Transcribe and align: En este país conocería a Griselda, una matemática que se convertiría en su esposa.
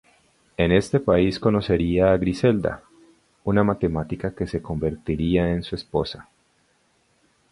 En 0.57 0.71
este 0.71 0.99
país 0.99 1.39
conocería 1.39 2.11
a 2.11 2.17
Griselda, 2.17 2.81
una 3.43 3.63
matemática 3.63 4.33
que 4.33 4.47
se 4.47 4.59
convertiría 4.59 5.51
en 5.53 5.61
su 5.61 5.75
esposa. 5.75 6.27